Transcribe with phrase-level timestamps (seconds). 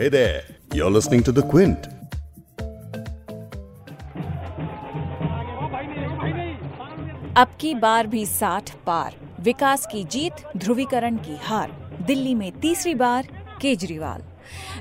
[0.00, 1.86] Hey there, you're listening to The Quint.
[7.36, 11.72] अब की बार भी साठ पार विकास की जीत ध्रुवीकरण की हार
[12.06, 13.28] दिल्ली में तीसरी बार
[13.60, 14.22] केजरीवाल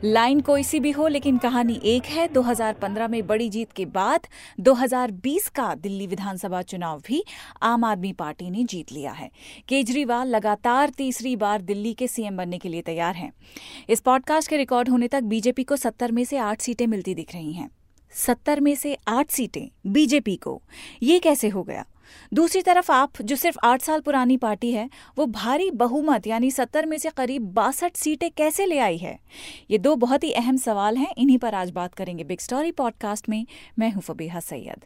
[0.04, 4.20] लाइन कोई सी भी हो, लेकिन कहानी एक है। 2015 में बड़ी जीत के बाद
[4.60, 7.24] 2020 का दिल्ली विधानसभा चुनाव भी
[7.62, 9.32] आम आदमी पार्टी ने जीत लिया है।
[9.68, 13.34] केजरीवाल लगातार तीसरी बार दिल्ली के सीएम बनने के लिए तैयार हैं।
[13.90, 17.34] इस पॉडकास्ट के रिकॉर्ड होने तक बीजेपी को सत्तर में से आठ सीटें मिलती दिख
[17.34, 17.70] रही हैं।
[18.12, 20.62] सत्तर में से आठ सीटें बीजेपी को।
[21.04, 21.86] ये कैसे हो गया?
[22.34, 26.86] दूसरी तरफ़ आप, जो सिर्फ़ आठ साल पुरानी पार्टी है, वो भारी बहुमत, यानी सत्तर
[26.86, 29.20] में से करीब बासठ सीटें कैसे ले आई है?
[29.72, 33.30] ये दो बहुत ही अहम सवाल हैं, इन्हीं पर आज बात करेंगे बिग स्टोरी पॉडकास्ट
[33.30, 33.46] में।
[33.80, 34.86] मैं हूँ फबीहा सैयद।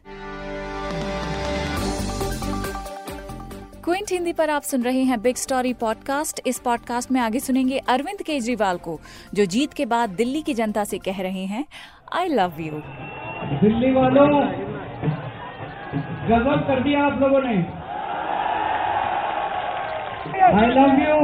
[3.84, 7.78] क्विंट हिंदी पर आप सुन रहे हैं बिग स्टोरी पॉडकास्ट इस पॉडकास्ट में आगे सुनेंगे
[7.78, 9.00] अरविंद केजरीवाल को,
[9.34, 11.64] जो जीत के बाद दिल्ली की जनता से कह रहे हैं
[12.12, 12.72] आई लव यू
[13.54, 14.73] दिल्ली वालों
[16.24, 17.56] गजब कर दिया आप लोगों ने।
[20.44, 21.16] आई लव यू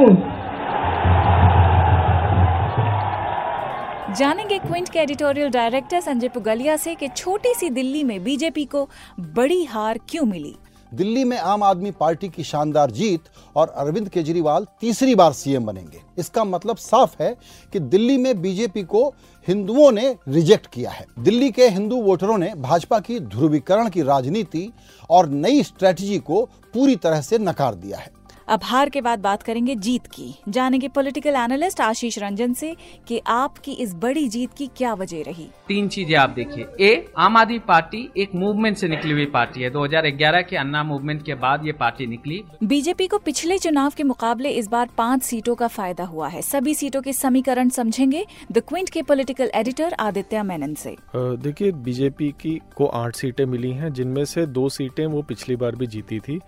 [4.15, 8.89] जानेंगे क्विंट के एडिटोरियल डायरेक्टर संजय पुगलिया से कि छोटी सी दिल्ली में बीजेपी को
[9.35, 10.55] बड़ी हार क्यों मिली।
[10.91, 13.23] दिल्ली में आम आदमी पार्टी की शानदार जीत
[13.55, 17.35] और अरविंद केजरीवाल तीसरी बार सीएम बनेंगे। इसका मतलब साफ़ है
[17.73, 19.07] कि दिल्ली में बीजेपी को
[19.47, 24.71] हिंदुओं ने रिजेक्ट किया है। दिल्ली के हिंदू वोटरों ने भाजपा की ध्रुवीकरण की राजनीति
[25.09, 28.11] और नई स्ट्रेटजी को पूरी तरह से नकार दिया है।
[28.51, 32.75] अब हार के बाद बात करेंगे जीत की। जानेंगे पॉलिटिकल एनालिस्ट आशीष रंजन से
[33.07, 37.37] कि आपकी इस बड़ी जीत की क्या वजह रही। तीन चीज़ें आप देखिए। ए आम
[37.37, 41.65] आदमी पार्टी एक मूवमेंट से निकली हुई पार्टी है। 2011 के अन्ना मूवमेंट के बाद
[41.65, 46.03] ये पार्टी निकली। बीजेपी को पिछले चुनाव के मुकाबले इस बार पाँच सीटों का फ़ायदा
[46.03, 50.95] हुआ है। सभी सीटों के समीकरण समझेंगे द क्विंट के पॉलिटिकल एडिटर आदित्य मेनन से।
[51.15, 55.75] देखिए बीजेपी की को आठ सीटें मिली हैं जिनमें से दो सीटें वो पिछली बार
[55.75, 56.39] भी जीती थी।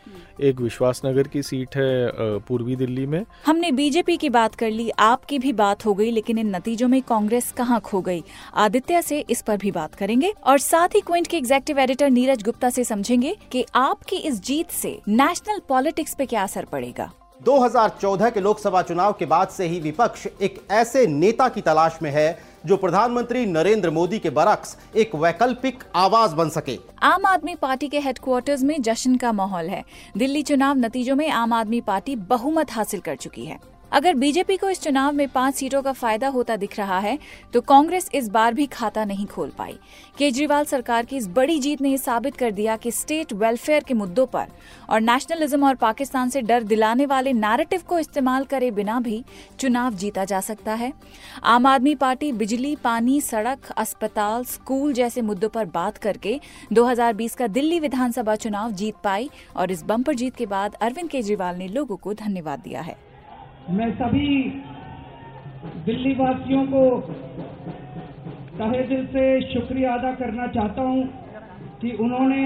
[0.42, 1.92] एक विश्वास नगर की सीट है
[2.48, 6.38] पूर्वी दिल्ली में। हमने बीजेपी की बात कर ली आपकी भी बात हो गई लेकिन
[6.38, 8.24] इन नतीजों में कांग्रेस कहाँ खो गई?
[8.56, 12.44] आदित्य से इस पर भी बात करेंगे और साथ ही क्विंट के एग्जेक्टिव एडिटर नीरज
[12.44, 17.12] गुप्ता से समझेंगे कि आपकी इस जीत से नेशनल पॉलिटिक्स पे क्या असर पड़ेगा।
[17.42, 22.12] 2014 के लोकसभा चुनाव के बाद से ही विपक्ष एक ऐसे नेता की तलाश में
[22.12, 27.88] है जो प्रधानमंत्री नरेंद्र मोदी के बरक्स एक वैकल्पिक आवाज़ बन सके। आम आदमी पार्टी
[27.88, 29.84] के हेडक्वार्टर्स में जश्न का माहौल है।
[30.18, 33.60] दिल्ली चुनाव नतीजों में आम आदमी पार्टी बहुमत हासिल कर चुकी है।
[33.94, 37.18] अगर बीजेपी को इस चुनाव में पाँच सीटों का फ़ायदा होता दिख रहा है
[37.54, 39.78] तो कांग्रेस इस बार भी खाता नहीं खोल पाई।
[40.18, 43.94] केजरीवाल सरकार की इस बड़ी जीत ने यह साबित कर दिया कि स्टेट वेलफेयर के
[43.94, 44.48] मुद्दों पर
[44.90, 49.24] और नेशनलिज्म और पाकिस्तान से डर दिलाने वाले नैरेटिव को इस्तेमाल करे बिना भी
[49.60, 50.92] चुनाव जीता जा सकता है।
[51.44, 56.40] आम आदमी पार्टी, बिजली, पानी, सड़क, अस्पताल, स्कूल जैसे मुद्दों पर बात करके
[56.74, 61.56] 2020 का दिल्ली विधानसभा चुनाव जीत पाई और इस बम्पर जीत के बाद अरविंद केजरीवाल
[61.56, 63.03] ने लोगों को धन्यवाद दिया है।
[63.70, 64.30] मैं सभी
[65.86, 66.80] दिल्ली वासियों को
[68.58, 71.04] तहे दिल से शुक्रिया अदा करना चाहता हूँ
[71.82, 72.42] कि उन्होंने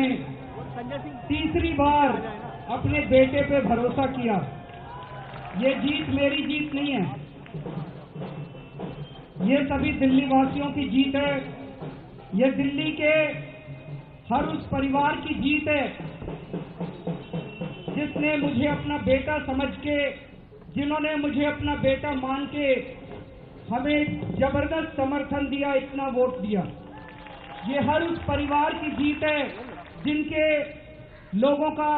[1.28, 2.14] तीसरी बार
[2.70, 4.36] अपने बेटे पे भरोसा किया।
[5.58, 7.02] ये जीत मेरी जीत नहीं है।
[9.48, 11.36] ये सभी दिल्ली वासियों की जीत है।
[12.36, 13.14] ये दिल्ली के
[14.32, 15.84] हर उस परिवार की जीत है
[17.98, 19.98] जिसने मुझे अपना बेटा समझ के
[20.78, 22.66] जिन्होंने मुझे अपना बेटा मान के
[23.70, 24.00] हमें
[24.34, 26.62] ज़बरदस्त समर्थन दिया, इतना वोट दिया।
[27.68, 29.48] ये हर उस परिवार की जीत है
[30.04, 30.46] जिनके
[31.38, 31.90] लोगों का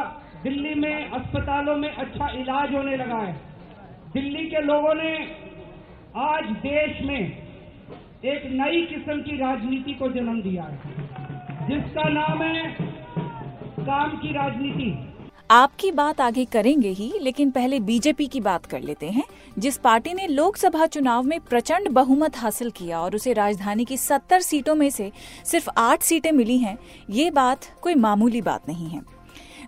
[0.42, 3.34] दिल्ली में अस्पतालों में अच्छा इलाज होने लगा है।
[4.14, 5.12] दिल्ली के लोगों ने
[6.20, 10.78] आज देश में एक नई किस्म की राजनीति को जन्म दिया है,
[11.68, 12.64] जिसका नाम है
[13.80, 14.90] काम की राजनीति।
[15.50, 19.22] आपकी बात आगे करेंगे ही, लेकिन पहले बीजेपी की बात कर लेते हैं।
[19.58, 24.40] जिस पार्टी ने लोकसभा चुनाव में प्रचंड बहुमत हासिल किया और उसे राजधानी की सत्तर
[24.40, 25.10] सीटों में से
[25.44, 26.78] सिर्फ़ आठ सीटें मिली हैं,
[27.10, 29.00] ये बात कोई मामूली बात नहीं है।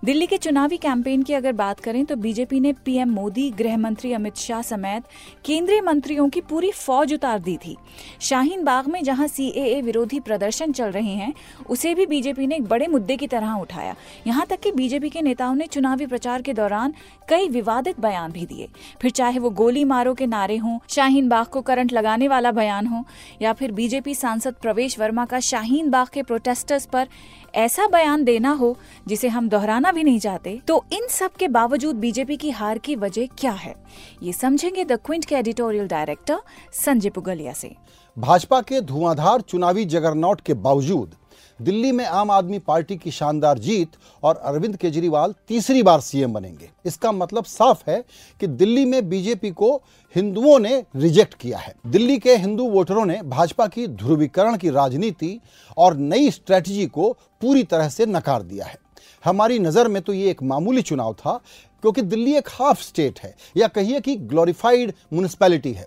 [0.02, 4.12] दिल्ली के चुनावी कैंपेन की अगर बात करें तो बीजेपी ने पीएम मोदी, गृह मंत्री
[4.12, 5.02] अमित शाह समेत
[5.44, 7.76] केंद्रीय मंत्रियों की पूरी फौज उतार दी थी।
[8.20, 11.32] शाहीन बाग में जहाँ सीएए विरोधी प्रदर्शन चल रहे हैं,
[11.70, 13.94] उसे भी बीजेपी ने एक बड़े मुद्दे की तरह उठाया।
[14.26, 16.94] यहाँ तक कि बीजेपी के नेताओं ने चुनावी प्रचार के दौरान
[17.28, 18.68] कई विवादित बयान भी दिए।
[19.02, 22.86] फिर चाहे वो गोली मारो के नारे हों, शाहीन बाग को करंट लगाने वाला बयान
[22.86, 23.04] हो,
[23.42, 27.08] या फिर बीजेपी सांसद प्रवेश वर्मा का शाहीन बाग के प्रोटेस्टर्स पर
[27.54, 28.76] ऐसा बयान देना हो
[29.08, 32.96] जिसे हम दोहराना भी नहीं चाहते तो इन सब के बावजूद बीजेपी की हार की
[32.96, 33.74] वजह क्या है?
[34.22, 36.38] ये समझेंगे द क्विंट के एडिटोरियल डायरेक्टर
[36.84, 37.74] संजय पुगलिया से।
[38.16, 41.14] भाजपा के धुआंधार चुनावी जगरनौट के बावजूद
[41.62, 46.70] दिल्ली में आम आदमी पार्टी की शानदार जीत और अरविंद केजरीवाल तीसरी बार सीएम बनेंगे।
[46.86, 48.02] इसका मतलब साफ़ है
[48.40, 49.74] कि दिल्ली में बीजेपी को
[50.16, 55.38] हिंदुओं ने रिजेक्ट किया है। दिल्ली के हिंदू वोटरों ने भाजपा की ध्रुवीकरण की राजनीति
[55.76, 58.78] और नई स्ट्रेटजी को पूरी तरह से नकार दिया है।
[59.24, 61.40] हमारी नज़र में तो ये एक मामूली चुनाव था,
[61.82, 65.86] क्योंकि दिल्ली एक हाफ़ स्टेट है, या कहिए कि ग्लोरीफाइड म्यूनिसपैलिटी है।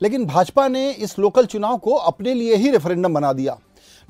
[0.00, 3.58] लेकिन भाजपा ने इस लोकल चुनाव को अपने लिए ही रेफरेंडम बना दिया।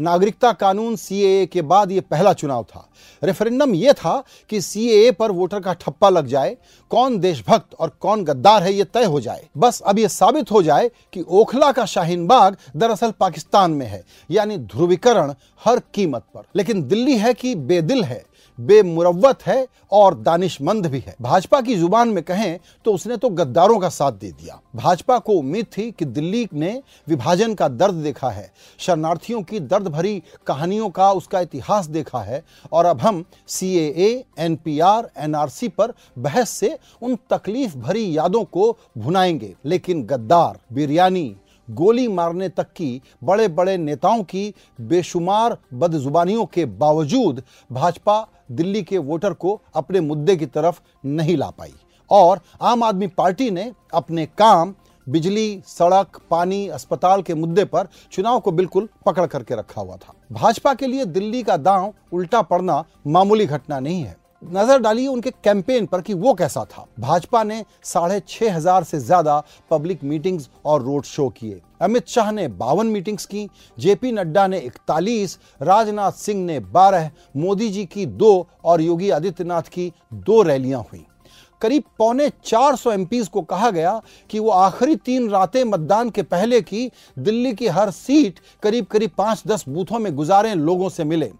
[0.00, 2.88] नागरिकता कानून सीएए के बाद यह पहला चुनाव था।
[3.22, 6.56] रेफरेंडम यह था कि सीएए पर वोटर का ठप्पा लग जाए,
[6.90, 10.62] कौन देशभक्त और कौन गद्दार है यह तय हो जाए। बस अब यह साबित हो
[10.62, 15.34] जाए कि ओखला का शाहीन बाग दरअसल पाकिस्तान में है, यानी ध्रुवीकरण
[15.64, 18.24] हर कीमत पर। लेकिन दिल्ली है कि बेदिल है?
[18.58, 23.78] बेमुरवत है और दानिशमंद भी है। भाजपा की ज़ुबान में कहें तो उसने तो गद्दारों
[23.78, 28.30] का साथ दे दिया। भाजपा को उम्मीद थी कि दिल्ली ने विभाजन का दर्द देखा
[28.30, 34.24] है, शरणार्थियों की दर्द भरी कहानियों का उसका इतिहास देखा है और अब हम सीएए
[34.38, 41.34] एनपीआर एनआरसी पर बहस से उन तकलीफ़ भरी यादों को भुनाएँगे। लेकिन गद्दार, बिरयानी
[41.70, 47.42] गोली मारने तक की बड़े बड़े नेताओं की बेशुमार बदजुबानियों के बावजूद
[47.72, 51.74] भाजपा दिल्ली के वोटर को अपने मुद्दे की तरफ़ नहीं ला पाई।
[52.10, 54.74] और आम आदमी पार्टी ने अपने काम
[55.08, 60.14] बिजली, सड़क, पानी, अस्पताल के मुद्दे पर चुनाव को बिल्कुल पकड़ करके रखा हुआ था।
[60.32, 65.30] भाजपा के लिए दिल्ली का दांव उल्टा पड़ना मामूली घटना नहीं है। नज़र डाली उनके
[65.44, 70.48] कैंपेन पर कि वो कैसा था। भाजपा ने साढ़े छह हज़ार से ज़्यादा पब्लिक मीटिंग्स
[70.64, 73.48] और रोड शो किए। अमित शाह ने बावन मीटिंग्स की,
[73.78, 79.62] जेपी नड्डा ने इकतालीस, राजनाथ सिंह ने बारह, मोदी जी की दो और योगी आदित्यनाथ
[79.64, 81.04] की दो रैलियाँ हुई।
[81.62, 84.00] करीब पौने 400 एमपीज को कहा गया
[84.30, 89.10] कि वो आखिरी तीन रातें मतदान के पहले की दिल्ली की हर सीट करीब करीब
[89.18, 91.30] पाँच दस बूथों में गुजारे लोगों से मिले।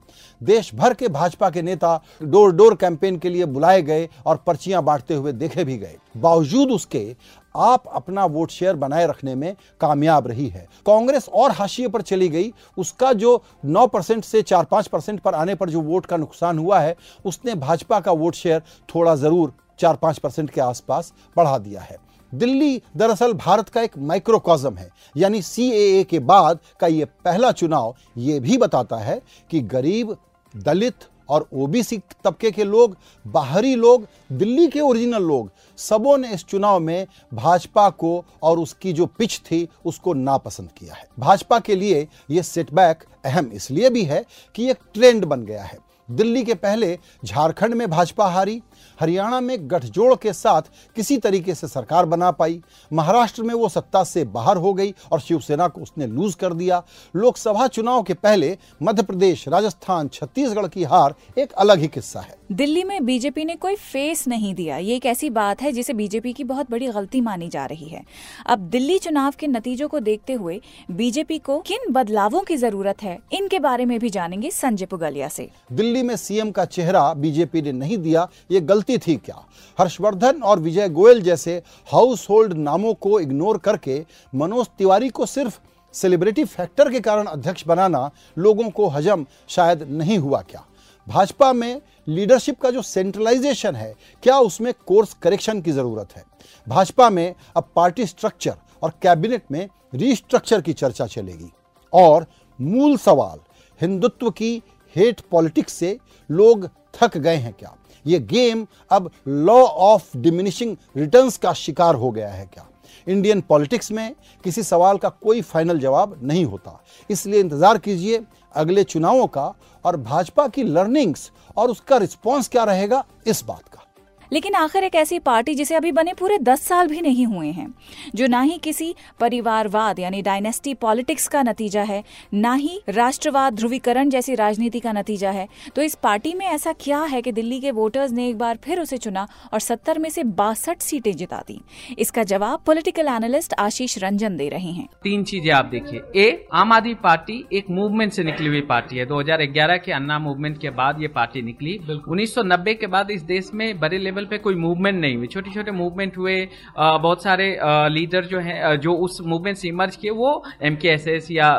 [0.41, 4.83] देश भर के भाजपा के नेता डोर डोर कैंपेन के लिए बुलाए गए और पर्चियाँ
[4.85, 7.15] बांटते हुए देखे भी गए। बावजूद उसके,
[7.55, 12.29] आप अपना वोट शेयर बनाए रखने में कामयाब रही है। कांग्रेस और हाशिए पर चली
[12.29, 16.59] गई। उसका जो 9 परसेंट से 4-5 परसेंट पर आने पर जो वोट का नुकसान
[16.59, 21.59] हुआ है, उसने भाजपा का वोट शेयर थोड़ा ज़रूर चार पाँच परसेंट के आसपास बढ़ा
[21.59, 21.97] दिया है।
[22.33, 27.95] दिल्ली दरअसल भारत का एक माइक्रोकॉजम है, यानी सी के बाद का ये पहला चुनाव
[28.19, 29.21] ये भी बताता है
[29.51, 30.17] कि गरीब,
[30.55, 36.45] दलित और ओबीसी तबके के लोग, बाहरी लोग, दिल्ली के ओरिजिनल लोग, सबों ने इस
[36.45, 41.75] चुनाव में भाजपा को और उसकी जो पिच थी उसको नापसंद किया है। भाजपा के
[41.75, 44.25] लिए यह सेटबैक अहम इसलिए भी है
[44.55, 45.79] कि एक ट्रेंड बन गया है।
[46.09, 48.61] दिल्ली के पहले झारखंड में भाजपा हारी
[49.01, 50.63] हरियाणा में गठजोड़ के साथ
[50.97, 52.61] किसी तरीके से सरकार बना पाई।
[52.93, 56.83] महाराष्ट्र में वो सत्ता से बाहर हो गई और शिवसेना को उसने लूज कर दिया।
[57.15, 62.37] लोकसभा चुनाव के पहले मध्य प्रदेश राजस्थान छत्तीसगढ़ की हार एक अलग ही किस्सा है।
[62.53, 66.33] दिल्ली में बीजेपी ने कोई फेस नहीं दिया। ये एक ऐसी बात है जिसे बीजेपी
[66.33, 68.03] की बहुत बड़ी गलती मानी जा रही है।
[68.47, 73.19] अब दिल्ली चुनाव के नतीजों को देखते हुए बीजेपी को किन बदलावों की ज़रूरत है
[73.33, 77.73] इनके बारे में भी जानेंगे संजय पुगलिया से। दिल्ली में सीएम का चेहरा बीजेपी ने
[77.73, 79.45] नहीं दिया। ये गलती थी क्या?
[79.79, 84.05] हर्षवर्धन और विजय गोयल जैसे हाउस होल्ड नामों को इग्नोर करके
[84.35, 85.59] मनोज तिवारी को सिर्फ़
[85.95, 90.65] सेलिब्रिटी फैक्टर के कारण अध्यक्ष बनाना लोगों को हजम शायद नहीं हुआ क्या?
[91.07, 96.25] भाजपा में लीडरशिप का जो सेंट्रलाइजेशन है, क्या उसमें कोर्स करेक्शन की ज़रूरत है?
[96.67, 101.51] भाजपा में अब पार्टी स्ट्रक्चर और कैबिनेट में रीस्ट्रक्चर की चर्चा चलेगी।
[101.93, 102.27] और
[102.61, 103.39] मूल सवाल,
[103.81, 104.63] हिंदुत्व की
[104.97, 105.99] हेट पॉलिटिक्स से
[106.31, 107.75] लोग थक गए हैं क्या?
[108.05, 112.67] ये गेम अब लॉ ऑफ़ डिमिनिशिंग रिटर्न्स का शिकार हो गया है क्या?
[113.07, 116.79] इंडियन पॉलिटिक्स में किसी सवाल का कोई फाइनल जवाब नहीं होता।
[117.11, 118.23] इसलिए इंतज़ार कीजिए
[118.55, 119.53] अगले चुनावों का
[119.85, 123.87] और भाजपा की लर्निंग्स और उसका रिस्पॉन्स क्या रहेगा इस बात का।
[124.33, 127.73] लेकिन आखिर एक ऐसी पार्टी जिसे अभी बने पूरे दस साल भी नहीं हुए हैं
[128.15, 132.03] जो ना ही किसी परिवारवाद यानी डायनेस्टी पॉलिटिक्स का नतीजा है
[132.35, 135.47] ना ही राष्ट्रवाद ध्रुवीकरण जैसी राजनीति का नतीजा है।
[135.77, 138.81] तो इस पार्टी में ऐसा क्या है कि दिल्ली के वोटर्स ने एक बार फिर
[138.81, 141.61] उसे चुना और सत्तर में से बासठ सीटें जिता दी?
[141.99, 146.73] इसका जवाब पोलिटिकल एनालिस्ट आशीष रंजन दे रहे हैं। तीन चीज़ें आप देखिए। ए आम
[146.73, 151.03] आदमी पार्टी एक मूवमेंट से निकली हुई पार्टी है। 2011 के अन्ना मूवमेंट के बाद
[151.03, 155.01] ये पार्टी निकली। 1990 के बाद इस देश में बड़े लेवल लेवल पे कोई मूवमेंट
[155.01, 156.37] नहीं। हुई छोटे छोटे मूवमेंट हुए
[156.77, 157.47] बहुत सारे
[157.91, 160.31] लीडर जो हैं जो उस मूवमेंट से इमर्ज किए वो
[160.63, 161.51] एम के एस एस या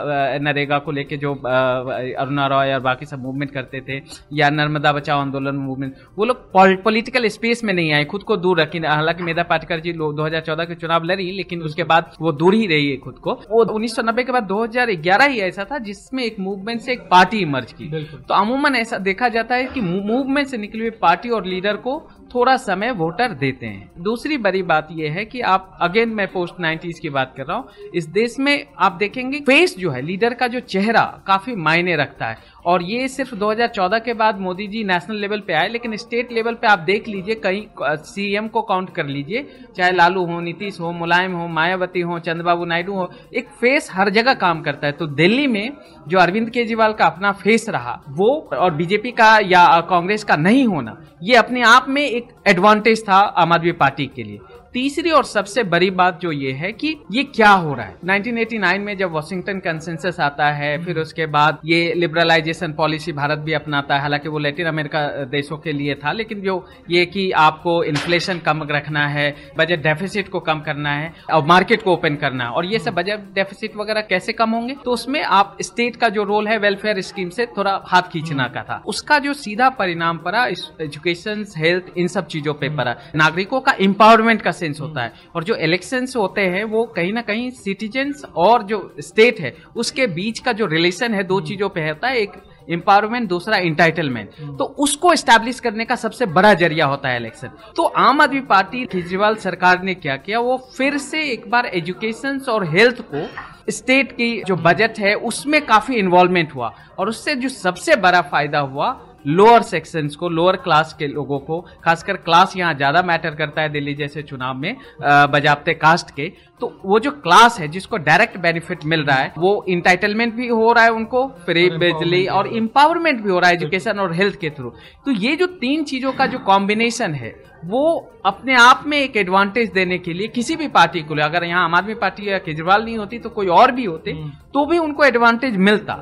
[0.42, 4.02] नरेगा को लेके जो अरुणा रॉय और बाकी सब मूवमेंट करते थे
[4.34, 6.52] या नर्मदा बचाओ आंदोलन मूवमेंट वो लोग
[6.84, 10.42] पॉलिटिकल स्पेस में नहीं आए खुद को दूर रखी। हालाँकि मेधा पाटकर जी दो हज़ार
[10.42, 13.64] चौदह के चुनाव लड़ी लेकिन उसके बाद वो दूर ही रही है खुद को। वो
[13.66, 17.90] उन्नीस के बाद दो ही ऐसा था जिसमें एक मूवमेंट से एक पार्टी इमर्ज की।
[18.14, 22.00] तो अमूमन ऐसा देखा जाता है कि मूवमेंट से निकली हुई पार्टी और लीडर को
[22.36, 26.60] थोड़ा समय वोटर देते हैं। दूसरी बड़ी बात यह है कि आप अगेन मैं पोस्ट
[26.60, 30.34] नाइन्टीज की बात कर रहा हूँ, इस देश में आप देखेंगे फेस जो है लीडर
[30.34, 34.84] का जो चेहरा काफ़ी मायने रखता है। और ये सिर्फ़ 2014 के बाद मोदी जी
[34.84, 37.66] नेशनल लेवल पे आए, लेकिन स्टेट लेवल पे आप देख लीजिए, कहीं
[38.06, 39.46] सीएम को काउंट कर लीजिए,
[39.78, 44.10] चाहे लालू हो, नीतीश हो, मुलायम हो, मायावती हो, चंद्रबाबू नायडू हो, एक फेस हर
[44.12, 45.70] जगह काम करता है। तो दिल्ली में
[46.08, 50.66] जो अरविंद केजरीवाल का अपना फेस रहा, वो और बीजेपी का या कांग्रेस का नहीं
[50.68, 54.40] होना, ये अपने आप में एक एडवांटेज था आम आदमी पार्टी के लिए।
[54.74, 57.96] तीसरी और सबसे बड़ी बात जो ये है कि ये क्या हो रहा है?
[58.06, 63.54] 1989 में जब वॉशिंगटन कंसेंसस आता है फिर उसके बाद ये लिबरलाइजेशन पॉलिसी भारत भी
[63.54, 66.56] अपनाता है। हालाँकि वो लैटिन अमेरिका देशों के लिए था लेकिन जो
[66.90, 71.82] ये कि आपको इन्फ्लेशन कम रखना है बजट डेफिसिट को कम करना है और मार्केट
[71.82, 74.76] को ओपन करना है और ये सब बजट डेफिसिट वगैरह कैसे कम होंगे?
[74.86, 78.64] तो उसमें आप स्टेट का जो रोल है वेलफेयर स्कीम से थोड़ा हाथ खींचना का
[78.64, 83.76] था। उसका जो सीधा परिणाम पड़ा एजुकेशन हेल्थ इन सब चीज़ों पर पड़ा। नागरिकों का
[83.82, 88.26] एम्पावरमेंट का सेंस होता है। और जो इलेक्शन होते हैं वो कहीं ना कहीं सिटीजन्स
[88.38, 92.18] और जो स्टेट है उसके बीच का जो रिलेशन है दो चीज़ों पे होता है
[92.18, 97.50] एक एम्पावरमेंट दूसरा इंटाइटलमेंट तो उसको स्टैब्लिश करने का सबसे बड़ा ज़रिया होता है इलेक्शन
[97.76, 102.40] तो आम आदमी पार्टी केजरीवाल सरकार ने क्या किया वो फिर से एक बार एजुकेशन
[102.50, 103.28] और हेल्थ को
[103.72, 108.60] स्टेट की जो बजट है उसमें काफ़ी इन्वॉल्वमेंट हुआ। और उससे जो सबसे बड़ा फ़ायदा
[108.60, 108.90] हुआ
[109.28, 113.70] लोअर सेक्शंस को लोअर क्लास के लोगों को खासकर क्लास यहाँ ज़्यादा मैटर करता है
[113.70, 118.86] दिल्ली जैसे चुनाव में बजाबते कास्ट के। तो वो जो क्लास है जिसको डायरेक्ट बेनिफिट
[118.86, 123.30] मिल रहा है वो इंटाइटलमेंट भी हो रहा है उनको फ्री बिजली और इम्पावरमेंट भी
[123.30, 124.70] हो रहा है एजुकेशन और हेल्थ के थ्रू
[125.06, 127.34] तो ये जो तीन चीज़ों का जो कॉम्बिनेशन है
[127.66, 127.84] वो
[128.26, 131.76] अपने आप में एक एडवांटेज देने के लिए किसी भी पार्टी को अगर यहाँ आम
[131.76, 135.04] आदमी पार्टी या केजरीवाल नहीं होती तो कोई और भी होते हम्म। तो भी उनको
[135.04, 135.94] एडवांटेज मिलता।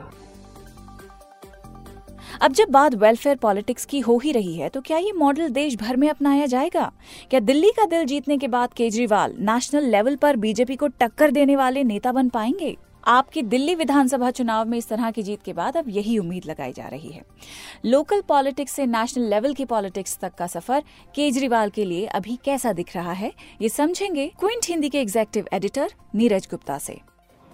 [2.41, 5.75] अब जब बात वेलफेयर पॉलिटिक्स की हो ही रही है तो क्या ये मॉडल देश
[5.75, 6.91] भर में अपनाया जाएगा?
[7.29, 11.55] क्या दिल्ली का दिल जीतने के बाद केजरीवाल नेशनल लेवल पर बीजेपी को टक्कर देने
[11.55, 12.75] वाले नेता बन पाएँगे?
[13.07, 16.73] आपकी दिल्ली विधानसभा चुनाव में इस तरह की जीत के बाद अब यही उम्मीद लगाई
[16.73, 17.21] जा रही है।
[17.85, 20.83] लोकल पॉलिटिक्स से नेशनल लेवल की पॉलिटिक्स तक का सफ़र
[21.15, 23.31] केजरीवाल के लिए अभी कैसा दिख रहा है,
[23.61, 26.99] ये समझेंगे क्विंट हिंदी के एग्जेक्टिव एडिटर नीरज गुप्ता से।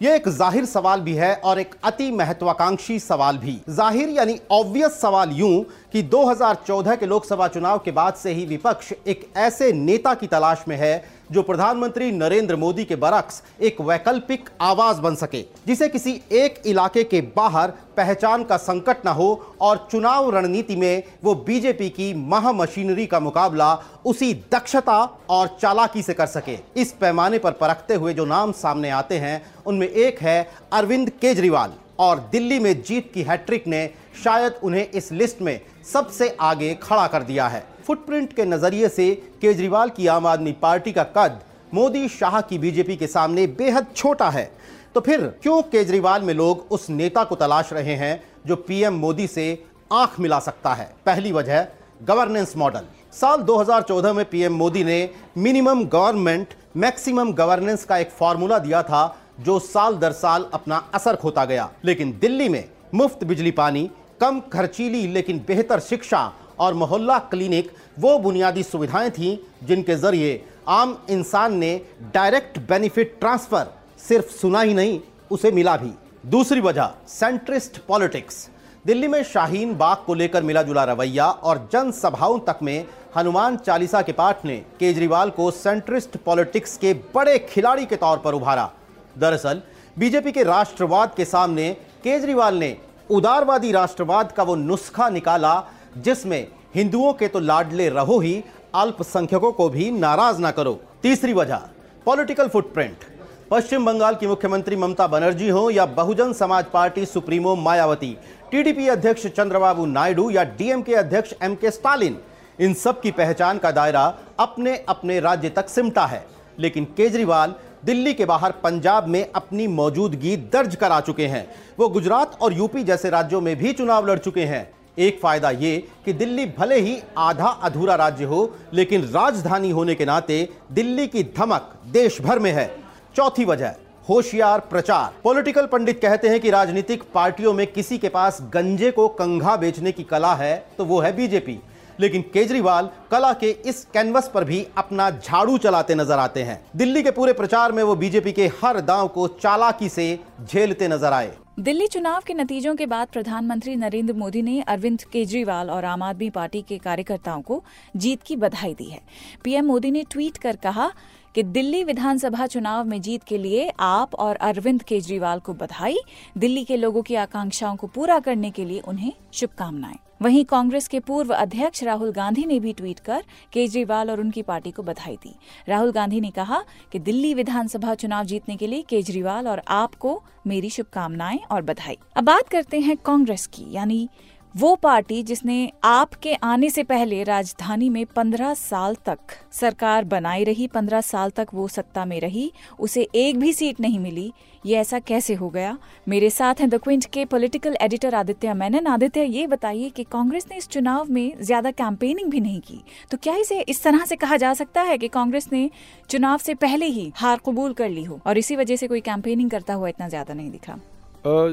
[0.01, 4.99] यह एक ज़ाहिर सवाल भी है और एक अति महत्वाकांक्षी सवाल भी। ज़ाहिर यानी ऑब्वियस
[5.01, 5.63] सवाल यूँ
[5.93, 10.63] कि 2014 के लोकसभा चुनाव के बाद से ही विपक्ष एक ऐसे नेता की तलाश
[10.67, 16.11] में है जो प्रधानमंत्री नरेंद्र मोदी के बरक्स एक वैकल्पिक आवाज़ बन सके, जिसे किसी
[16.31, 21.89] एक इलाके के बाहर पहचान का संकट न हो और चुनाव रणनीति में वो बीजेपी
[21.89, 23.73] की महामशीनरी का मुकाबला
[24.05, 28.89] उसी दक्षता और चालाकी से कर सके। इस पैमाने पर परखते हुए जो नाम सामने
[28.89, 30.41] आते हैं, उनमें एक है
[30.73, 33.89] अरविंद केजरीवाल और दिल्ली में जीत की हैट्रिक ने
[34.23, 35.59] शायद उन्हें इस लिस्ट में
[35.93, 40.91] सबसे आगे खड़ा कर दिया है। फुटप्रिंट के नज़रिए से केजरीवाल की आम आदमी पार्टी
[40.91, 41.39] का कद
[41.73, 44.51] मोदी शाह की बीजेपी के सामने बेहद छोटा है।
[44.95, 49.27] तो फिर क्यों केजरीवाल में लोग उस नेता को तलाश रहे हैं जो पीएम मोदी
[49.27, 49.63] से
[49.93, 50.93] आँख मिला सकता है?
[51.05, 51.67] पहली वजह
[52.03, 58.59] गवर्नेंस मॉडल साल 2014 में पीएम मोदी ने मिनिमम गवर्नमेंट मैक्सिमम गवर्नेंस का एक फॉर्मूला
[58.59, 62.63] दिया था, जो साल दर साल अपना असर खोता गया। लेकिन दिल्ली में
[62.93, 63.89] मुफ़्त बिजली पानी,
[64.21, 70.97] कम खर्चीली लेकिन बेहतर शिक्षा और मोहल्ला क्लिनिक वो बुनियादी सुविधाएँ थीं जिनके ज़रिए आम
[71.09, 71.81] इंसान ने
[72.13, 73.67] डायरेक्ट बेनिफिट ट्रांसफ़र
[74.07, 74.99] सिर्फ़ सुना ही नहीं,
[75.31, 75.91] उसे मिला भी।
[76.25, 78.49] दूसरी वजह सेंट्रिस्ट पॉलिटिक्स
[78.85, 82.85] दिल्ली में शाहीन बाग को लेकर मिला जुला रवैया और जनसभाओं तक में
[83.17, 88.33] हनुमान चालीसा के पाठ ने केजरीवाल को सेंट्रिस्ट पॉलिटिक्स के बड़े खिलाड़ी के तौर पर
[88.33, 88.71] उभारा।
[89.17, 89.61] दरअसल,
[89.99, 91.73] बीजेपी के राष्ट्रवाद के सामने
[92.03, 92.77] केजरीवाल ने
[93.09, 95.53] उदारवादी राष्ट्रवाद का वो नुस्खा निकाला
[96.01, 98.43] जिसमें हिंदुओं के तो लाडले रहो ही,
[98.75, 101.61] अल्पसंख्यकों को भी नाराज़ ना करो। तीसरी वजह
[102.05, 103.05] पॉलिटिकल फुटप्रिंट
[103.51, 108.17] पश्चिम बंगाल की मुख्यमंत्री ममता बनर्जी हो या Bahujan Samaj party supremo Mayawati,
[108.51, 112.17] TDP अध्यक्ष चंद्रबाबू नायडू या डीएमके अध्यक्ष एम के स्टालिन,
[112.59, 116.25] इन सब की पहचान का दायरा अपने अपने राज्य तक सिमटा है।
[116.59, 117.53] लेकिन केजरीवाल
[117.85, 121.47] दिल्ली के बाहर पंजाब में अपनी मौजूदगी दर्ज करा चुके हैं।
[121.79, 125.77] वो गुजरात और यूपी जैसे राज्यों में भी चुनाव लड़ चुके हैं। एक फ़ायदा ये
[126.05, 131.23] कि दिल्ली भले ही आधा अधूरा राज्य हो, लेकिन राजधानी होने के नाते दिल्ली की
[131.37, 132.69] धमक देश भर में है।
[133.15, 133.75] चौथी वजह,
[134.09, 139.07] होशियार प्रचार। पॉलिटिकल पंडित कहते हैं कि राजनीतिक पार्टियों में किसी के पास गंजे को
[139.15, 141.59] कंघा बेचने की कला है तो वो है बीजेपी।
[141.99, 147.03] लेकिन केजरीवाल कला के इस कैनवस पर भी अपना झाड़ू चलाते नज़र आते हैं। दिल्ली
[147.03, 151.31] के पूरे प्रचार में वो बीजेपी के हर दांव को चालाकी से झेलते नज़र आए।
[151.57, 156.29] दिल्ली चुनाव के नतीजों के बाद प्रधानमंत्री नरेंद्र मोदी ने अरविंद केजरीवाल और आम आदमी
[156.29, 157.63] पार्टी के कार्यकर्ताओं को
[157.95, 158.99] जीत की बधाई दी है।
[159.43, 160.91] पीएम मोदी ने ट्वीट कर कहा
[161.37, 165.97] कि दिल्ली विधानसभा चुनाव में जीत के लिए आप और अरविंद केजरीवाल को बधाई,
[166.37, 170.99] दिल्ली के लोगों की आकांक्षाओं को पूरा करने के लिए उन्हें शुभकामनाएँ। वहीं कांग्रेस के
[170.99, 175.35] पूर्व अध्यक्ष राहुल गांधी ने भी ट्वीट कर केजरीवाल और उनकी पार्टी को बधाई दी।
[175.69, 180.69] राहुल गांधी ने कहा कि दिल्ली विधानसभा चुनाव जीतने के लिए केजरीवाल और आपको मेरी
[180.69, 184.09] शुभकामनाएँ और बधाई। अब बात करते हैं कांग्रेस की, यानी
[184.57, 189.17] वो पार्टी जिसने आपके आने से पहले राजधानी में पंद्रह साल तक
[189.51, 193.99] सरकार बनाई रही, पंद्रह साल तक वो सत्ता में रही, उसे एक भी सीट नहीं
[193.99, 194.31] मिली,
[194.65, 195.77] ये ऐसा कैसे हो गया?
[196.07, 200.47] मेरे साथ हैं द क्विंट के पॉलिटिकल एडिटर आदित्य मैनन। आदित्य, ये बताइए कि कांग्रेस
[200.51, 204.15] ने इस चुनाव में ज़्यादा कैंपेनिंग भी नहीं की। तो क्या इसे इस तरह से
[204.15, 205.69] कहा जा सकता है कि कांग्रेस ने
[206.09, 208.19] चुनाव से पहले ही हार कबूल कर ली हो?
[208.27, 210.79] और इसी वजह से कोई कैंपेनिंग करता हुआ इतना ज़्यादा नहीं दिखा।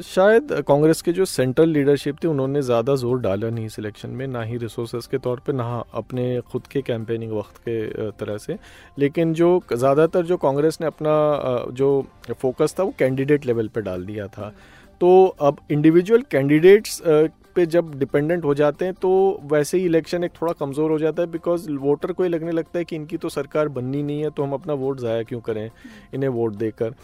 [0.04, 4.42] शायद कांग्रेस के जो सेंट्रल लीडरशिप थी, उन्होंने ज़्यादा ज़ोर डाला नहीं सिलेक्शन में, ना
[4.42, 8.56] ही रिसोर्स के तौर पे, ना अपने खुद के कैंपेनिंग वक्त के तरह से।
[8.98, 11.14] लेकिन जो ज़्यादातर जो कांग्रेस ने अपना
[11.72, 14.52] जो फोकस था, वो कैंडिडेट लेवल पे डाल दिया था।
[15.00, 17.02] तो अब इंडिविजुअल कैंडिडेट्स
[17.56, 19.10] पे जब डिपेंडेंट हो जाते हैं तो
[19.52, 22.78] वैसे ही इलेक्शन एक थोड़ा कमज़ोर हो जाता है बिकॉज़ वोटर को ये लगने लगता
[22.78, 25.68] है कि इनकी तो सरकार बननी नहीं है तो हम अपना वोट ज़ाया क्यों करें
[26.14, 26.94] इन्हें वोट देकर।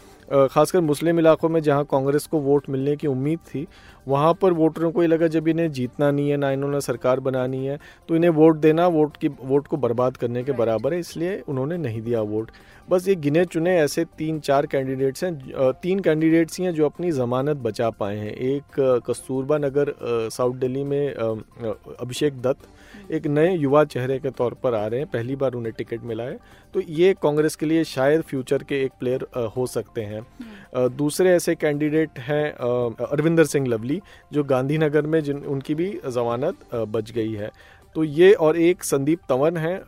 [0.47, 3.67] खासकर मुस्लिम इलाकों में जहाँ कांग्रेस को वोट मिलने की उम्मीद थी
[4.07, 7.65] वहाँ पर वोटरों को ये लगा जब इन्हें जीतना नहीं है ना इन्होंने सरकार बनानी
[7.65, 7.79] है
[8.09, 11.77] तो इन्हें वोट देना वोट की वोट को बर्बाद करने के बराबर है इसलिए उन्होंने
[11.77, 12.51] नहीं दिया वोट
[12.89, 17.11] बस ये गिने चुने ऐसे तीन चार कैंडिडेट्स हैं तीन कैंडिडेट्स ही हैं जो अपनी
[17.11, 19.93] ज़मानत बचा पाए हैं। एक कस्तूरबा नगर
[20.31, 25.09] साउथ दिल्ली में अभिषेक दत्त एक नए युवा चेहरे के तौर पर आ रहे हैं
[25.09, 26.37] पहली बार उन्हें टिकट मिला है।
[26.73, 29.25] तो ये कांग्रेस के लिए शायद फ्यूचर के एक प्लेयर
[29.57, 32.51] हो सकते हैं। हम्म। दूसरे ऐसे कैंडिडेट हैं
[33.05, 34.01] अरविंदर सिंह लवली
[34.33, 37.49] जो गांधीनगर में जिन उनकी भी जमानत बच गई है।
[37.95, 39.79] तो ये और एक संदीप तंवर हैं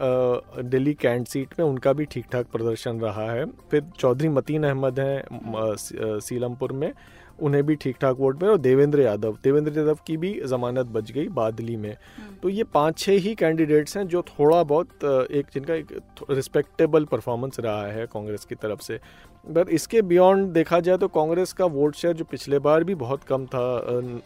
[0.70, 5.00] दिल्ली कैंट सीट में उनका भी ठीक ठाक प्रदर्शन रहा है। फिर चौधरी मतीन अहमद
[5.00, 6.92] हैं सीलमपुर में
[7.40, 11.12] उन्हें भी ठीक ठाक वोट में और देवेंद्र यादव देवेंद्र यादव की भी जमानत बच
[11.12, 15.46] गई बादली में। हम्म। तो ये पाँच छह ही कैंडिडेट्स हैं जो थोड़ा बहुत एक
[15.54, 19.00] जिनका एक रिस्पेक्टेबल परफॉर्मेंस रहा है कांग्रेस की तरफ़ से।
[19.46, 23.24] पर इसके बियॉन्ड देखा जाए तो कांग्रेस का वोट शेयर जो पिछले बार भी बहुत
[23.24, 23.64] कम था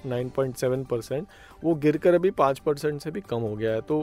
[0.08, 1.27] 9.7 परसेंट
[1.62, 4.01] वो गिरकर अभी पाँच परसेंट से भी कम हो गया है तो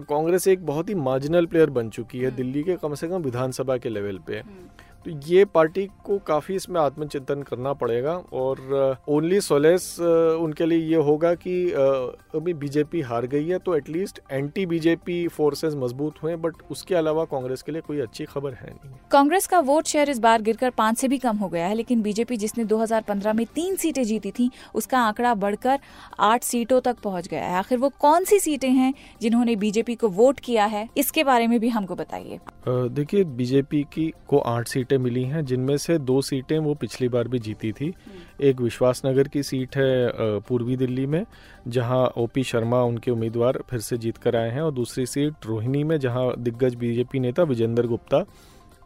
[0.00, 3.22] कांग्रेस एक बहुत ही मार्जिनल प्लेयर बन चुकी है हम्म। दिल्ली के कम से कम
[3.22, 4.68] विधानसभा के लेवल पे हम्म।
[5.04, 11.02] तो ये पार्टी को काफ़ी इसमें आत्मचिंतन करना पड़ेगा और ओनली सोलेस उनके लिए ये
[11.02, 16.62] होगा कि अभी बीजेपी हार गई है तो एटलीस्ट एंटी बीजेपी फोर्सेस मज़बूत हुए बट
[16.70, 20.18] उसके अलावा कांग्रेस के लिए कोई अच्छी खबर है नहीं। कांग्रेस का वोट शेयर इस
[20.18, 23.76] बार गिरकर पाँच से भी कम हो गया है लेकिन बीजेपी जिसने 2015 में तीन
[23.76, 25.78] सीटें जीती थी उसका आंकड़ा बढ़कर
[26.20, 30.08] आठ सीटों तक पहुँच गया है। आखिर वो कौन सी सीटें हैं जिन्होंने बीजेपी को
[30.10, 34.93] वोट किया है इसके बारे में भी हमको बताइए। देखिए बीजेपी की को आठ सीटें
[34.94, 37.92] सीटें मिली हैं, जिनमें से दो सीटें वो पिछली बार भी जीती थी।
[38.40, 41.24] एक विश्वास नगर की सीट है पूर्वी दिल्ली में,
[41.68, 45.84] जहाँ ओपी शर्मा उनके उम्मीदवार फिर से जीत कर आए हैं, और दूसरी सीट रोहिणी
[45.84, 48.24] में, जहाँ दिग्गज बीजेपी नेता विजेंद्र गुप्ता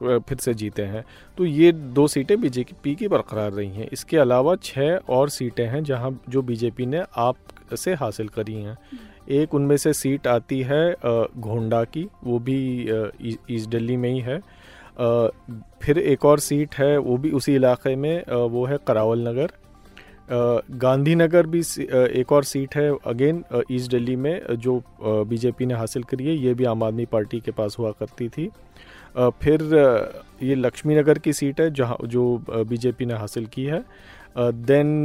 [0.01, 1.05] फिर से जीते हैं।
[1.39, 5.83] तो ये दो सीटें बीजेपी की बरकरार रही हैं। इसके अलावा छः और सीटें हैं,
[5.85, 7.37] जहाँ जो बीजेपी ने आप
[7.75, 8.77] से हासिल करी हैं।
[9.31, 12.59] एक उनमें से सीट आती है घोंडा की, वो भी
[13.51, 14.41] ईस्ट दिल्ली में ही है।
[14.99, 19.53] फिर एक और सीट है, वो भी उसी इलाके में वो है करावल नगर।
[20.79, 21.61] गांधीनगर भी
[22.21, 26.55] एक और सीट है, अगेन ईस्ट दिल्ली में, जो बीजेपी ने हासिल करी है, ये
[26.55, 28.49] भी आम आदमी पार्टी के पास हुआ करती थी।
[29.19, 29.63] फिर
[30.43, 33.83] ये लक्ष्मी नगर की सीट है, जहाँ, जो बीजेपी ने हासिल की है।
[34.39, 35.05] देन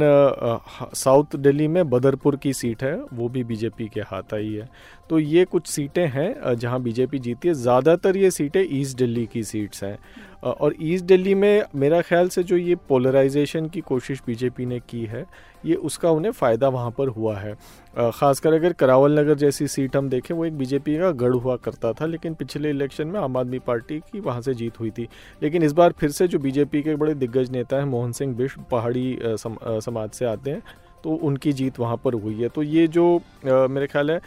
[0.94, 4.68] साउथ दिल्ली में बदरपुर की सीट है, वो भी बीजेपी के हाथ आई है।
[5.10, 9.42] तो ये कुछ सीटें हैं जहाँ बीजेपी जीती है। ज़्यादातर ये सीटें ईस्ट दिल्ली की
[9.44, 9.98] सीट्स हैं।
[10.44, 15.04] और ईस्ट दिल्ली में मेरा ख्याल से जो ये पोलराइजेशन की कोशिश बीजेपी ने की
[15.06, 15.24] है
[15.64, 17.54] ये उसका उन्हें फ़ायदा वहाँ पर हुआ है।
[18.10, 21.92] ख़ासकर अगर करावल नगर जैसी सीट हम देखें वो एक बीजेपी का गढ़ हुआ करता
[21.92, 25.08] था लेकिन पिछले इलेक्शन में आम आदमी पार्टी की वहाँ से जीत हुई थी।
[25.42, 28.64] लेकिन इस बार फिर से जो बीजेपी के बड़े दिग्गज नेता हैं मोहन सिंह बिश्व
[28.70, 30.62] पहाड़ी सम, समाज से आते हैं
[31.04, 34.20] तो उनकी जीत वहाँ पर हुई है। तो ये जो मेरे ख्याल है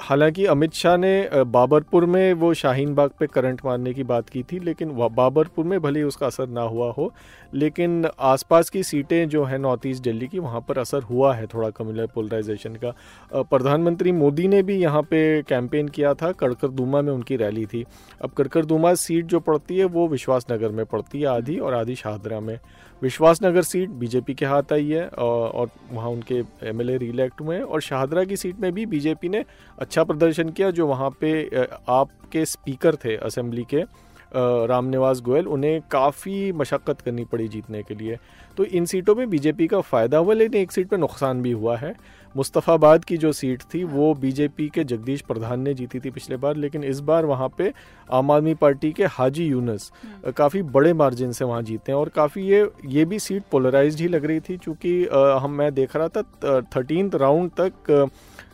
[0.00, 4.42] हालाँकि अमित शाह ने बाबरपुर में वो शाहीन बाग पे करंट मारने की बात की
[4.42, 7.12] थी, लेकिन बाबरपुर में भले ही उसका असर ना हुआ हो,
[7.54, 11.46] लेकिन आसपास की सीटें जो है नॉर्थ ईस्ट दिल्ली की, वहाँ पर असर हुआ है
[11.46, 17.12] थोड़ा कम्युलर पोलराइजेशन का। प्रधानमंत्री मोदी ने भी यहाँ पे कैंपेन किया था, कड़करदुमा में
[17.12, 17.84] उनकी रैली थी।
[18.22, 21.94] अब कड़करदुमा सीट जो पड़ती है, वो विश्वास नगर में पड़ती है आधी और आधी
[21.94, 22.58] शाहदरा में।
[23.02, 27.80] विश्वासनगर सीट बीजेपी के हाथ आई है और वहाँ उनके एमएलए रीइलेक्ट हुए हैं, और
[27.80, 29.44] शाहदरा की सीट में भी बीजेपी ने
[29.78, 31.46] अच्छा प्रदर्शन किया, जो वहाँ पे
[31.88, 33.82] आपके स्पीकर थे असेंबली के
[34.66, 38.16] राम निवास गोयल, उन्हें काफ़ी मशक्क़त करनी पड़ी जीतने के लिए।
[38.58, 41.76] तो इन सीटों में बीजेपी का फ़ायदा हुआ लेकिन एक सीट पर नुकसान भी हुआ
[41.76, 41.94] है
[42.34, 46.56] मुस्तफ़ाबाद की जो सीट थी वो बीजेपी के जगदीश प्रधान ने जीती थी पिछले बार
[46.56, 47.72] लेकिन इस बार वहाँ पे
[48.10, 52.08] आम आदमी पार्टी के हाजी यूनस हम्म। काफ़ी बड़े मार्जिन से वहाँ जीते हैं और
[52.08, 54.92] काफ़ी ये ये भी सीट पोलराइज ही लग रही थी चूँकि
[55.42, 58.10] हम मैं देख रहा था थर्टीन राउंड तक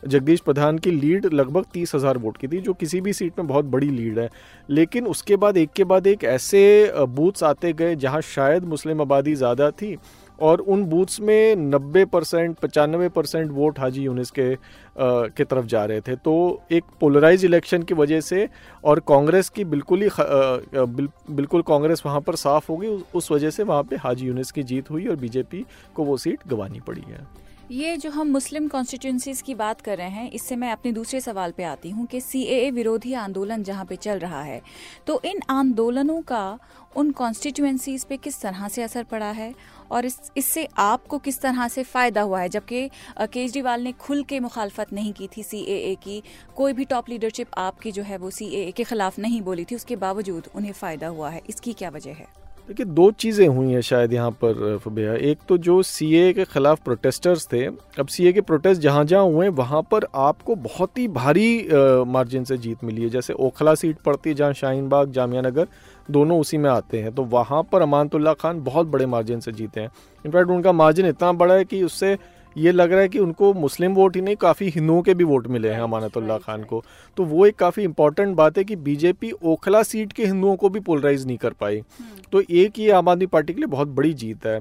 [0.07, 3.47] जगदीश प्रधान की लीड लगभग तीस हज़ार वोट की थी जो किसी भी सीट में
[3.47, 4.29] बहुत बड़ी लीड है
[4.69, 6.65] लेकिन उसके बाद एक के बाद एक ऐसे
[7.11, 9.94] बूथ्स आते गए जहाँ शायद मुस्लिम आबादी ज़्यादा थी
[10.39, 14.57] और उन बूथ्स में 90 परसेंट पचानवे परसेंट वोट हाजी यूनिस के आ,
[14.97, 18.49] के तरफ़ जा रहे थे। तो एक पोलराइज इलेक्शन की वजह से
[18.85, 23.51] और कांग्रेस की बिल्कुल ही बिल, बिल्कुल कांग्रेस वहाँ पर साफ़ हो गई उस वजह
[23.51, 25.65] से वहाँ पे हाजी यूनिस की जीत हुई और बीजेपी
[25.97, 27.27] को वो सीट गंवानी पड़ी है।
[27.71, 31.53] ये जो हम मुस्लिम कॉन्स्टिट्यूंसीज की बात कर रहे हैं इससे मैं अपने दूसरे सवाल
[31.57, 34.61] पे आती हूँ कि सी विरोधी आंदोलन जहाँ पे चल रहा है
[35.07, 36.59] तो इन आंदोलनों का
[36.97, 39.55] उन कॉन्स्टिट्यूंसीज पे किस तरह से असर पड़ा है?
[39.91, 42.49] और इस, इससे आपको किस तरह से फ़ायदा हुआ है?
[42.49, 42.89] जबकि
[43.23, 45.65] केजरीवाल ने खुल के मुखालफत नहीं की थी सी
[45.97, 46.23] की।
[46.57, 49.97] कोई भी टॉप लीडरशिप आपकी जो है वो सी के खिलाफ नहीं बोली थी, उसके
[49.99, 52.27] बावजूद उन्हें फ़ायदा हुआ है। इसकी क्या वजह है?
[52.69, 56.81] देखिए, दो चीज़ें हुई हैं शायद यहाँ पर फबिया एक तो जो सी के ख़िलाफ़
[56.85, 61.69] प्रोटेस्टर्स थे, अब सीए के प्रोटेस्ट जहाँ जहाँ हुए वहाँ पर आपको बहुत ही भारी
[62.09, 65.67] मार्जिन से जीत मिली है। जैसे ओखला सीट पड़ती है जहाँ शाहीन बाग जामिया नगर
[66.09, 69.81] दोनों उसी में आते हैं। तो वहाँ पर अमानतुल्ला खान बहुत बड़े मार्जिन से जीते
[69.81, 69.91] हैं।
[70.25, 72.17] इनफैक्ट उनका मार्जिन इतना बड़ा है कि उससे
[72.57, 75.47] ये लग रहा है कि उनको मुस्लिम वोट ही नहीं काफ़ी हिंदुओं के भी वोट
[75.47, 76.83] मिले हैं अमानतुल्ला खान को।
[77.17, 80.81] तो वो एक काफ़ी इंपॉर्टेंट बात है कि बीजेपी ओखला सीट के हिंदुओं को भी
[80.81, 84.13] पोलराइज नहीं कर पाई। हम्म। तो एक ये आम आदमी पार्टी के लिए बहुत बड़ी
[84.15, 84.61] जीत है।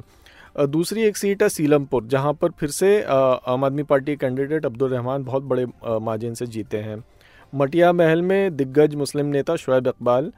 [0.68, 5.24] दूसरी एक सीट है सीलमपुर जहाँ पर फिर से आम आदमी पार्टी कैंडिडेट अब्दुल रहमान
[5.24, 5.66] बहुत बड़े
[6.00, 7.04] मार्जिन से जीते हैं।
[7.54, 10.32] मटिया महल में दिग्गज मुस्लिम नेता शुएब इकबाल।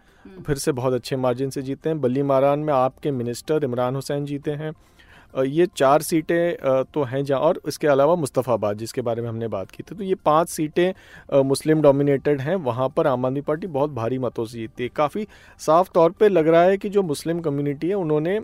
[0.48, 4.26] फिर से बहुत अच्छे मार्जिन से जीते हैं। बल्ली मारान में आपके मिनिस्टर इमरान हुसैन
[4.26, 4.72] जीते हैं।
[5.38, 9.72] ये चार सीटें तो हैं जहाँ और इसके अलावा मुस्तफ़ाबाद जिसके बारे में हमने बात
[9.72, 13.92] की थी तो ये पाँच सीटें मुस्लिम डोमिनेटेड हैं वहाँ पर आम आदमी पार्टी बहुत
[13.92, 15.28] भारी मतों से जीतती है। काफ़ी
[15.60, 18.40] साफ़ तौर पे लग रहा है कि जो मुस्लिम कम्युनिटी है उन्होंने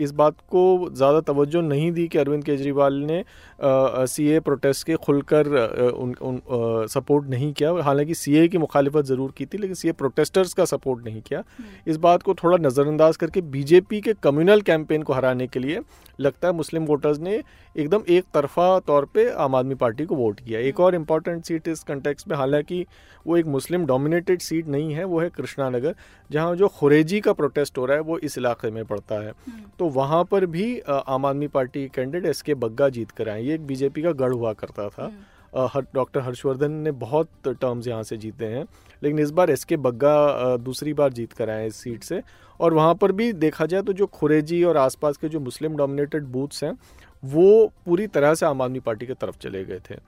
[0.00, 3.22] इस बात को ज़्यादा तवज्जो नहीं दी कि अरविंद केजरीवाल ने
[3.62, 9.04] सी ए प्रोटेस्ट के खुलकर उन, उन सपोर्ट नहीं किया। हालाँकि सी ए की मुखालफत
[9.04, 12.34] ज़रूर की थी लेकिन सी ए प्रोटेस्टर्स का सपोर्ट नहीं किया। हम्म। इस बात को
[12.34, 15.80] थोड़ा नज़रअंदाज करके बीजेपी के कम्युनल कैंपेन को हराने के लिए
[16.20, 17.42] लगता है मुस्लिम वोटर्स ने
[17.76, 21.68] एकदम एक तरफा तौर पे आम आदमी पार्टी को वोट किया एक। और इंपॉर्टेंट सीट
[21.68, 22.84] इस कंटेक्स में हालाँकि
[23.26, 25.94] वो एक मुस्लिम डोमिनेटेड सीट नहीं है वो है कृष्णा नगर
[26.30, 29.64] जहाँ जो खुरेजी का प्रोटेस्ट हो रहा है वो इस इलाके में पड़ता है हम्म।
[29.78, 33.54] तो वहाँ पर भी आम आदमी पार्टी कैंडिडेट एस के बग्गा जीत कर आए ये
[33.54, 38.16] एक बीजेपी का गढ़ हुआ करता था हम्म। डॉक्टर हर्षवर्धन ने बहुत टर्म्स यहाँ से
[38.16, 38.64] जीते हैं,
[39.02, 42.22] लेकिन इस बार एस के बग्गा दूसरी बार जीत कर आए इस सीट से।
[42.60, 46.24] और वहाँ पर भी देखा जाए तो जो खुरेजी और आसपास के जो मुस्लिम डोमिनेटेड
[46.24, 46.76] बूथ्स हैं,
[47.22, 49.98] वो पूरी तरह से आम आदमी पार्टी की तरफ़ चले गए थे।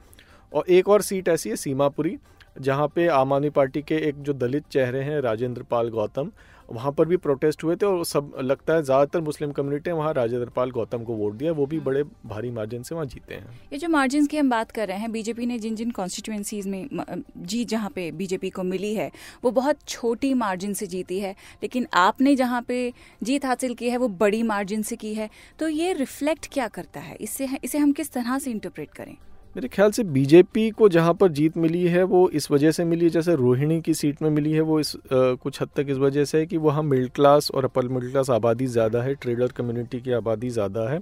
[0.53, 2.17] और एक और सीट ऐसी है सीमापुरी
[2.57, 6.31] जहाँ पे आम आदमी पार्टी के एक जो दलित चेहरे हैं राजेंद्र पाल गौतम,
[6.69, 10.49] वहाँ पर भी प्रोटेस्ट हुए थे और सब, लगता है ज़्यादातर मुस्लिम कम्युनिटी वहाँ राजेंद्र
[10.49, 13.79] पाल गौतम को वोट दिया, वो भी बड़े भारी मार्जिन से वहाँ जीते हैं। ये
[13.79, 17.69] जो मार्जिन की हम बात कर रहे हैं बीजेपी ने जिन जिन कॉन्स्टिट्यूंसीज में जीत
[17.69, 19.11] जहाँ पे बीजेपी को मिली है,
[19.45, 23.97] वो बहुत छोटी मार्जिन से जीती है, लेकिन आपने जहाँ पे जीत हासिल की है,
[23.97, 27.17] वो बड़ी मार्जिन से की है तो ये रिफ्लेक्ट क्या करता है?
[27.17, 29.17] इससे इसे हम किस तरह से इंटरप्रेट करें?
[29.57, 33.05] मेरे ख्याल से बीजेपी को जहाँ पर जीत मिली है वो इस वजह से मिली
[33.05, 35.99] है जैसे रोहिणी की सीट में मिली है वो इस आ, कुछ हद तक इस
[35.99, 39.53] वजह से है कि वहाँ मिडिल क्लास और अपर मिडिल क्लास आबादी ज़्यादा है ट्रेडर
[39.53, 41.01] कम्युनिटी की आबादी ज़्यादा है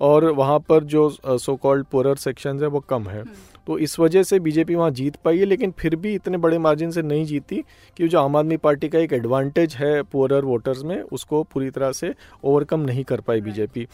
[0.00, 3.98] और वहाँ पर जो सो कॉल्ड पोरर सेक्शन है वो कम है हम्म। तो इस
[3.98, 7.24] वजह से बीजेपी वहाँ जीत पाई है लेकिन फिर भी इतने बड़े मार्जिन से नहीं
[7.26, 7.62] जीती
[7.96, 11.92] कि जो आम आदमी पार्टी का एक एडवांटेज है पुअरर वोटर्स में उसको पूरी तरह
[11.92, 13.86] से ओवरकम नहीं कर पाई बीजेपी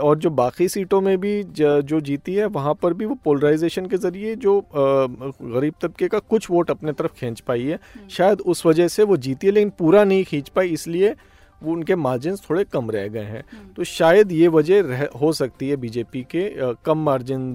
[0.00, 3.96] और जो बाकी सीटों में भी जो जीती है वहाँ पर भी वो पोलराइजेशन के
[3.98, 8.66] ज़रिए जो गरीब तबके का कुछ वोट अपने तरफ़ खींच पाई है हम्म। शायद उस
[8.66, 11.14] वजह से वो जीती है लेकिन पूरा नहीं खींच पाई इसलिए
[11.62, 15.76] वो उनके मार्जिन थोड़े कम रह गए हैं। तो शायद ये वजह हो सकती है
[15.76, 16.50] बीजेपी के
[16.84, 17.54] कम मार्जिन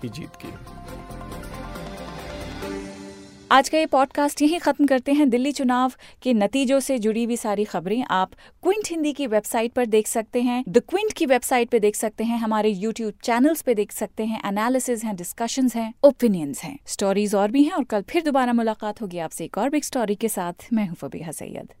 [0.00, 0.52] की जीत की।
[3.52, 7.36] आज का ये पॉडकास्ट यहीं खत्म करते हैं। दिल्ली चुनाव के नतीजों से जुड़ी हुई
[7.36, 11.70] सारी खबरें आप क्विंट हिंदी की वेबसाइट पर देख सकते हैं। द क्विंट की वेबसाइट
[11.70, 15.92] पे देख सकते हैं। हमारे यूट्यूब चैनल्स पे देख सकते हैं। एनालिसिस हैं डिस्कशंस हैं
[16.04, 19.70] ओपिनियंस हैं। स्टोरीज और भी हैं और कल फिर दोबारा मुलाकात होगी आपसे एक और
[19.70, 21.74] बिग स्टोरी के साथ। मैं हूँ फबीहा सैयद।